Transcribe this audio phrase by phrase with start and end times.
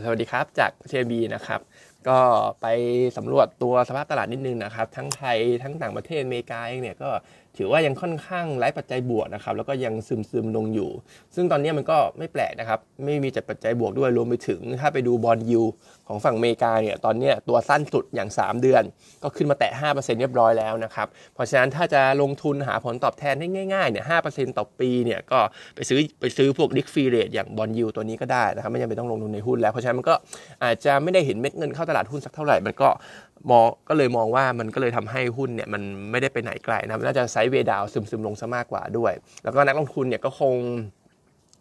[0.00, 1.60] สวัสดีครับจากเชบีนะครับ
[2.08, 2.18] ก็
[2.62, 2.66] ไป
[3.16, 7.10] สำรวจตัวสภาพตลาดนิดนึงนะครับ ทั้งไทยทั้งต่างประเทศอเมริกาเองเนี่ยก็
[7.58, 10.90] ถือว่ายังค่อนข้างไร้ปัจจัยบวกนะครับแล้วก็ยังซึมซึมลงอยู่
[11.34, 15.62] ซึ่งตอนนี้มันก็ไม่แปลกนะครับ ไม่มีจัดปัจจัยบวกด้วยรวมไปถึง ถ้าไปดูบอลยู
[16.08, 18.82] ของฝั่งอเมริกาเนี่ยตอนนี้ตัวสั้นสุดอย่าง 3 เดือน
[19.22, 25.38] ก็ขึ้นมาแตะ5%เรียบร้อยแล้วนะครับ เพราะฉะนั้นถ้าจะลงทุนหาผลตอบแทนได้ง่ายๆเนี่ย5%ต่อปีเนี่ยก็
[25.74, 30.14] ไปซื้อไปซื้อพวกดิกฟีเรทอย่างบอลยูตัวนี้ก็ได้นะครับไม่จำเป็นต้องลงทุนในหุ้นแล้วเพราะฉะนั้นมันก็
[30.64, 32.88] อาจจะไม่ได้เห็นเม็ดเงินเข้าตลาดหุ้นสักเท่าไหร่มันก็
[33.50, 39.12] มองก็เลยมองว่ามันก็เลยทำให้หุ้นเนี่ยมันไม่ได้ไปไหนไกลนะน่าจะไซเวดาวซึมๆลงซะมากกว่าด้วย
[39.44, 40.54] แล้วก็นักลงทุนเนี่ยก็คง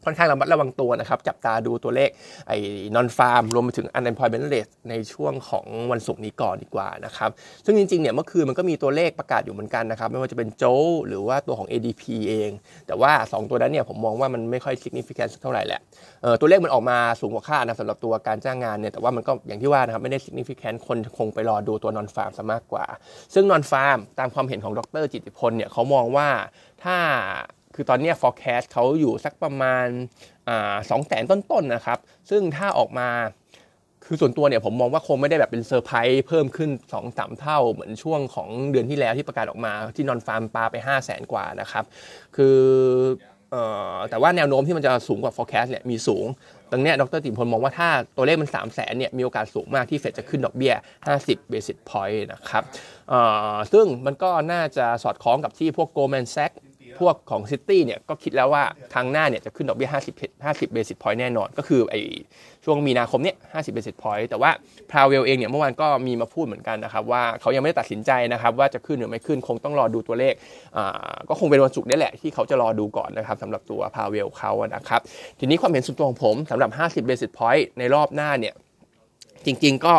[0.06, 2.10] ค่อนข้างระมัดระวังตัวนะครับ จับตาดูตัวเลข
[2.48, 2.58] ไอ้
[2.96, 7.30] นอนฟาร์มรวมไปถึง unemployment rate ในช่วงของวันศุกร์นี้ก่อนดีกว่านะครับ
[7.66, 10.64] ซึ่งจริงๆเนี่ยเมื่อคืนมันก็มีตัวเลขประกาศอยู่เหมือนกันนะครับ ไม่ว่าจะเป็นโจ
[11.08, 12.52] หรือว่าตัวของ ADP เอง
[12.88, 15.82] แต่ว่า 2 ตัวนั้นเนี่ยผมมองว่ามันไม่ค่อย significant เท่าไหร่แหละ
[16.22, 22.86] เออตัวเลขมันออกมาสูงกว่าคาดนะสำหรับตัวการจ้างงานเนี่ยแต่ว่ามันก็อย่างที่ว่านะครับไม่ได้ significant คนคงไปรอดูตัวนอนฟาร์มซะมากกว่า
[23.34, 26.30] ซึ่งนอนฟาร์มตามความเห็นของดรจิติพลเนี่ยเขามองว่า
[26.84, 26.98] ถ้า
[27.76, 29.88] คือตอนนี้ forecast เขาอยู่สักประมาณ
[30.90, 33.10] สองแสนต้นๆนะครับ ซึ่งถ้าออกมา
[34.06, 41.84] คือส่วนตัวเนี่ยผมมองว่าคงไม่ได้แบบเป็นเซอร์ไพรส์เพิ่มขึ้น2อสเท่าเหมือนช่วงของเดือนที่แล้วที่ประกาศออกมาที่นอนฟาร์มปลาไป 5 0 0แสนกว่านะครับ
[42.36, 42.58] คือ
[44.10, 46.26] แต่ว่าแนวโน้มที่มันจะสูงกว่า forecast เนี่ยมีสูง
[46.72, 50.74] ตรงนี้ดรติมพลมองว่าถ้าตัวเลขมัน 3 0 0แสนเนี่ยมีโอกาสสูงมากที่เฟดจะขึ้นดอกเบี้ย
[51.14, 52.64] 50 basis point นะครับ
[53.72, 56.58] ซึ่งมันก็น่าจะสอดคล้องกับที่พวก Goldman Sachs
[57.00, 61.96] พวกของซิตี้เนี่ยก็คิดแล้วว่าทางหน้าเนี่ยจะขึ้นดอกเบี้ย50 50 basis point แน่นอน ก็คือไอ
[62.66, 64.52] ช่วงมีนาคมเนี่ย50 basis point แต่ว่า
[64.92, 70.34] พาวเวลเองเนี่ยเมื่อวานก็มีมาพูดเหมือนกันนะครับว่าเขายังไม่ได้ตัดสินใจนะครับว่าจะขึ้นหรือไม่ขึ้นคงต้องรอดูตัวเลข
[71.30, 75.02] ก็คงเป็นวันศุกร์นี่แหละที่เขาจะรอดูก่อนนะครับสำหรับตัวพาวเวลเขานะครับ
[75.40, 76.70] ทีนี้ความเห็นส่วนตัวของผมสำหรับ
[77.04, 78.54] 50 basis point ในรอบหน้าเนี่ย
[79.46, 79.96] จริงๆก็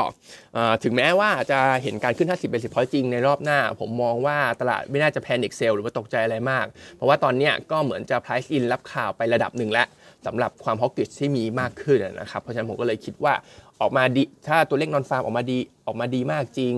[0.83, 9.87] ถึงแม้ว่าจะเห็นการขึ้น 50 basis point จริงในรอบหน้า ผมมองว่าตลาดไม่น่าจะ panic sell หรือว่าตกใจอะไรมาก เพราะว่าตอนนี้ก็เหมือนจะ price in รับข่าวไประดับหนึ่งแล้ว
[10.27, 13.35] สำหรับความ hawkish ที่มีมากขึ้นนะครับ เพราะฉะนั้นผมก็เลยคิดว่า
[13.81, 16.75] ออกมาดีถ้าตัวเลข non-farm ออกมาดีออกมาดีมากจริง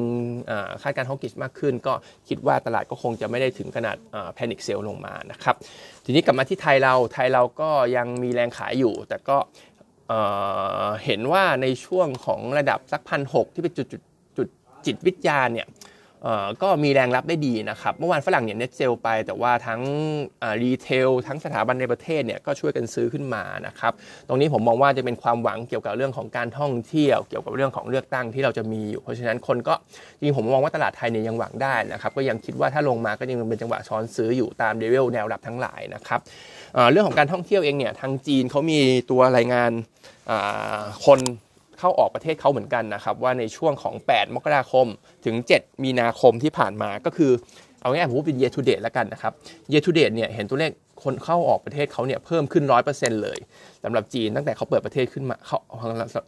[0.82, 1.94] คาดการฮอกกิชมากขึ้น ก็
[2.28, 3.96] คิดว่าตลาดก็คงจะไม่ได้ถึงขนาด
[4.34, 5.54] แพนิคเซลลงมานะครับ
[6.04, 9.36] ทีนี้กลับมาที่ไทยเราไทยเราก็ยังมีแรงขายอยู่ แต่ก็
[11.04, 14.02] เห็นว่าในช่วงของระดับสักพันหที่เป็นจุดจุด
[14.36, 14.48] จุด
[14.86, 15.66] จิตวิทยาเนี่ย
[16.62, 19.80] ก็มีแรงรับได้ดีนะครับ เมื่อวานฝรั่งเนี่ยเน็ตเซลไป แต่ว่าทั้ง
[20.62, 23.92] รีเทลทั้งสถาบันในประเทศเนี่ยก็ช่วยกันซื้อขึ้นมานะครับ
[24.28, 29.74] ตรงนี้ผมมองว่าจะเป็นความหวังเกี่ยวกับเรื่องของการท่องเที่ยวเกี่ยวกับเรื่องของเลือกตั้งที่เราจะมีอยู่ เพราะฉะนั้นคนก็
[30.18, 36.20] จริงผมมองว่าตลาดไทยเนี่ยยังหวังได้นะครับ ก็ยังคิดว่าถ้าลงมาก็ยังเป็นจังหวะช้อนซื้ออยู่ตามเลเวลแนวรับทั้งหลายนะครับ
[36.90, 38.78] เรื่องของการท่องเที่ยวเองเนี่ยทางจีนเขามี
[39.10, 39.70] ตัวรายงาน
[41.06, 41.20] คน
[41.84, 44.86] เข้าออกประเทศเขาเหมือนกันนะครับว่าในช่วงของ 8 มกราคม
[45.24, 47.30] ถึง 7 มีนาคมที่ผ่านมาก็คือ
[47.80, 49.32] เอาง่ายๆผมเป็น year to date แล้วกันนะครับ
[49.72, 50.72] year to date เนี่ยเห็นตัวเลข
[51.04, 53.38] คนเข้าออกประเทศเขาเนี่ยเพิ่มขึ้น 100%เลย
[53.84, 55.58] สำหรับจีนตั้งแต่เขาเปิดประเทศขึ้นมาเขา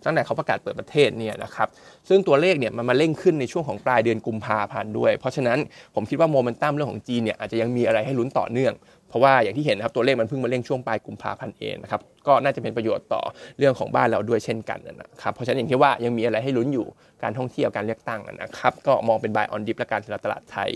[0.04, 1.68] ตั้งแต่เขาประกาศเปิดประเทศเนี่ยนะครับ
[2.08, 5.58] ซึ่งตัวเลขเนี่ยมันมาเร่งขึ้นในช่วงของปลายเดือนกุมภาพันธ์ด้วย เพราะฉะนั้น
[5.94, 8.72] ผมคิดว่าโมเมนตัมเรื่องของจีนเนี่ยอาจจะยังมีอะไรให้ลุ้นต่อเนื่อง
[9.08, 13.22] เพราะว่าอย่างที่เห็นนะครับตัวเลขมันเพิ่งมาเร่งช่วงปลายกุมภาพันธ์เองนะครับก็น่าจะเป็นประโยชน์ต่อ
[13.58, 16.86] เรื่องของบ้านเราด้วยเช่นกันนะครับเพราะฉะนั้นอย่างที่ว่ายังมีอะไรให้ลุ้นอยู่
[17.22, 20.70] การท่องเที่ยวการเลือกตั้งนะครับก็มองเป็น buy on dip และการตลาดไทย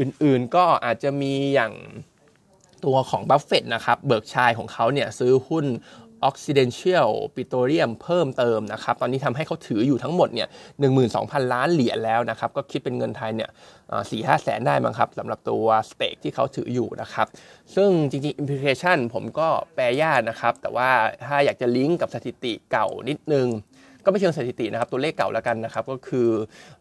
[0.00, 1.72] อื่นๆก็อาจจะมีอย่าง
[2.84, 5.66] ตัวของบัฟเฟตนะครับ Berkshire ของเขาเนี่ยซื้อหุ้น
[6.28, 10.48] Occidental Petroleum เพิ่มเติมนะครับ ตอนนี้ทำให้เขาถืออยู่ทั้งหมดเนี่ย
[11.00, 13.50] 12,000 ล้านเหรียญแล้วนะครับ ก็คิดเป็นเงินไทยเนี่ย
[14.10, 17.26] สี่ห้าแสนได้มั้งครับสำหรับตัวสเต็กที่เขาถืออยู่นะครับ
[17.74, 20.90] ซึ่งจริงๆ implication ผมก็แปลยากนะครับ แต่ว่า
[21.26, 23.48] ถ้าอยากจะลิงก์กับสถิติเก่านิดนึง
[24.04, 26.28] ก็ไม่เชิงสถิตินะครับ ตัวเลขเก่าแล้วกันนะครับ ก็คือ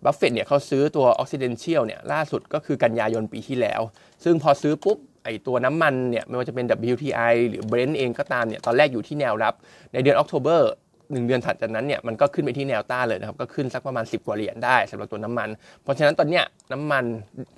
[0.04, 3.82] บัฟเฟตเนี่ยเขาซื้อตัว Occidental เนี่ยล่าสุดก็คือกันยายนปีที่แล้ว
[4.24, 9.54] ซึ่งพอซื้อปุ๊บไอตัวน้ำมันเนี่ยไม่ว่าจะเป็น WTI หรือ Brent เองก็ตามเนี่ยตอนแรกอยู่ที่แนวรับ
[9.94, 10.72] ในเดือน October
[11.12, 15.50] หนึ่งเดือนถัดจากนั้นเนี่ยมันก็ขึ้นไปที่แนวต้านเลยนะครับก็ขึ้นสักประมาณ 10 กว่าเหรียญได้สำหรับตัวน้ำมัน
[15.84, 16.44] เพราะฉะนั้นตอนเนี้ย
[16.74, 17.04] น้ำมัน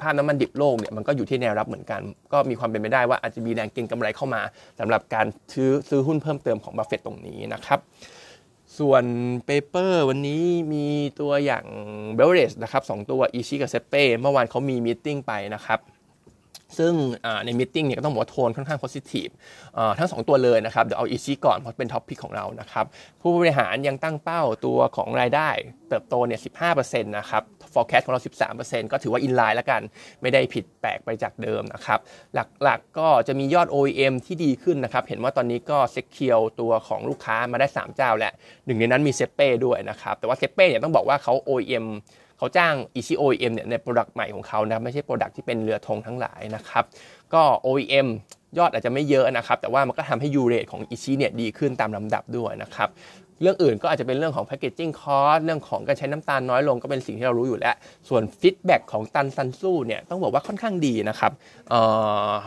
[0.02, 2.02] ภาพน้ำมันดิบโลกเนี่ยมันก็อยู่ที่แนวรับเหมือนกัน
[2.34, 4.42] ก็มีความเป็นไปได้ว่าอาจจะมีแรงเก็งกำไรเข้ามา
[4.80, 7.80] สำหรับการซื้อซื้อหุ้นเพิ่มเติมของบัฟเฟตตรงนี้นะครับ
[8.78, 9.04] ส่วน
[9.46, 10.44] paper วันนี้
[10.74, 10.86] มี
[11.20, 11.66] ตัวอย่าง
[12.16, 15.80] เบลเรสนะครับตัวอิชิกับเซเป้เมื่อวานเขามี meeting ไปนะครับ
[16.78, 16.94] ซึ่ง
[17.46, 19.28] ใน meeting เนี่ยก็ต้องบอกว่าโทนค่อนข้าง positive
[19.98, 22.86] ทั้ง 2 ตัวเลยนะครับ เดี๋ยวเอาอิชิก่อนเพราะเป็น top pick ของเรานะครับ
[23.22, 25.50] ผู้บริหารยังตั้งเป้าตัวของรายได้
[25.90, 26.40] เติบโตเนี่ย
[26.74, 27.44] 15%นะครับ
[27.74, 28.22] forecast ของเรา
[28.62, 29.82] 13%ก็ถือว่า inline แล้วกัน
[30.22, 32.00] ไม่ได้ผิดแปลกไปจากเดิมนะครับ
[32.64, 38.34] หลักๆก็จะมียอด OEM ที่ดีขึ้นนะครับ เห็นว่าตอนนี้ก็ secure ตัวของลูกค้ามาได้ 3 เจ้าแหละ
[38.66, 41.86] หนึ่งในนั้นมีเซเป้ด้วยนะครับ แต่ว่าเซเป้เนี่ยต้องบอกว่าเขา OEM
[42.40, 46.84] เขาจ้าง EC OEM เนี่ยใน product ใหม่ของเขานะไม่ใช่ product ที่เป็นเรือธงทั้งหลายนะครับ
[47.34, 48.08] ก็ OEM
[48.58, 52.90] ยอดอาจจะไม่เยอะนะครับ แต่ว่ามันก็ทำให้ U-rate ของ EC เนี่ยดีขึ้นตามลำดับด้วยนะครับ
[53.42, 57.76] เรื่องอื่นก็อาจจะเป็นเรื่องของ packaging cost เรื่องของการใช้น้ำตาลน้อยลงก็เป็นสิ่งที่เรารู้อยู่แล้ว
[58.10, 61.32] ส่วน feedback ของตันซันซูเนี่ยต้องบอกว่าค่อนข้างดีนะครับ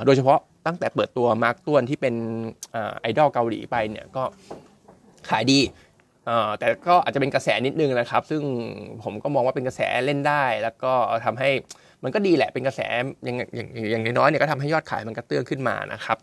[0.06, 2.14] โดยเฉพาะตั้งแต่เปิดตัวมาร์กต้วนที่เป็น
[3.00, 4.22] ไอดอลเกาหลีไปเนี่ยก็
[5.28, 5.60] ขายดี
[6.58, 8.42] แต่ก็อาจจะเป็นกระแสนิดนึงนะครับ ซึ่ง
[9.02, 10.92] ผมก็มองว่าเป็นกระแสเล่นได้ แล้วก็
[11.24, 11.50] ทำให้
[12.04, 12.80] มันก็ดีแหละเป็นกระแส
[13.24, 16.18] อย่างอย่างอย่างน้อยเนี่ยก็ทำให้ยอดขายมันกระเตื้องขึ้นมานะครับ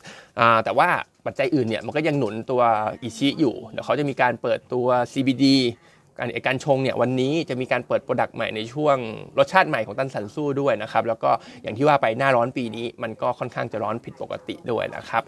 [0.64, 0.88] แต่ว่า
[1.26, 2.62] ปัจจัยอื่นเนี่ยมันก็ยังหนุนตัว
[3.04, 5.46] อิชิอยู่เดี๋ยวเขาจะมีการเปิดตัว CBD
[6.20, 8.98] การการชงเนี่ยวันนี้จะมีการเปิดโปรดักต์ใหม่ในช่วง
[9.38, 11.32] รสชาติใหม่ของตันสันสู้ด้วยนะครับแล้วก็
[11.64, 15.24] อย่างที่ว่าไปหน้าร้อนปีนี้มันก็ค่อนข้างจะร้อนผิดปกติด้วยนะครับ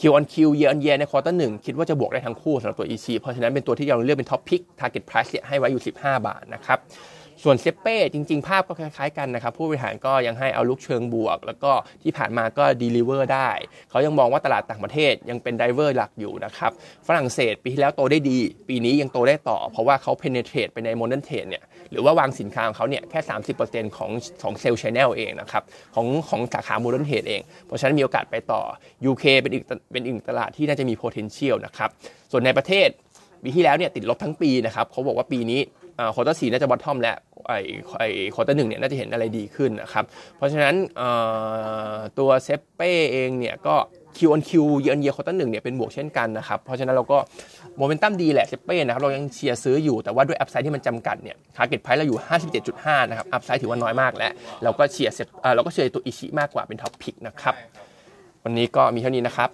[0.00, 5.30] Q on Q year on year ใน quarter หนึ่งคิดว่าจะบวกได้ทั้งคู่สำหรับตัว EC เพราะฉะนั้นเป็นตัวที่เราเลือกเป็น top pick target price
[5.48, 6.78] ให้ไว้อยู่ 15 บาทนะครับ
[7.44, 11.72] ส่วนเซเป้จริง ๆ ภาพก็คล้ายๆกันนะครับ ผู้บริหารก็ยังให้ outlook เชิงบวก แล้วก็
[12.02, 13.50] ที่ผ่านมาก็ deliver ได้
[13.90, 16.72] เขายังมองว่าตลาดต่างประเทศยังเป็น driver หลักอยู่นะครับ
[17.06, 18.38] ฝรั่งเศสปีที่แล้วโตได้ดี
[18.68, 23.20] ปีนี้ยังโตได้ต่อ เพราะว่าเขา penetrate ไปใน modern trade เนี่ยหรือว่าวางสินค้าของเขาเนี่ยแค่
[23.58, 24.10] 30%ของ
[24.42, 25.62] ของ sales channel เองนะครับ
[25.94, 28.62] ของของสาขา modern trade เอง เพราะฉะนั้นมีโอกาสไปต่อ
[29.10, 31.90] UK เป็นอีกเป็นอีกตลาดที่น่าจะมี potential นะครับ
[32.30, 32.88] ส่วนในประเทศ
[33.42, 35.60] ปีที่แล้วเนี่ยติดลบทั้งปีนะครับเขาบอกว่าปีนี้
[36.14, 37.16] quarter สี่น่าจะ bottom แล้ว
[37.46, 37.58] ไอ้
[37.98, 40.04] ไอ้ quarter หนึ่งเนี่ยน่าจะเห็นอะไรดีขึ้นนะครับ
[40.36, 40.74] เพราะฉะนั้น
[42.18, 43.76] ตัวเซเป้เองเนี่ยก็
[44.16, 44.50] Q on Q
[44.80, 47.18] year on year quarter หนึ่งเนี่ยเป็นบวกเช่นกันนะครับ เพราะฉะนั้นเราก็
[47.76, 52.18] โมเมนตัมดีแหละเซเป้นะครับ เรายังเชียร์ซื้ออยู่แต่ว่าด้วย upside ที่มันจำกัดเนี่ย target price เราอยู่
[52.64, 54.32] 57.5 นะครับ อัพไซด์ถือว่าน้อยมากแล้ว
[54.64, 55.12] เราก็เชียร์
[55.54, 57.54] เราก็เชียร์ตัวอิชิมากกว่าเป็นท็อปพิกนะครับ
[58.44, 59.50] วันนี้ก็มีเท่านี้นะครับ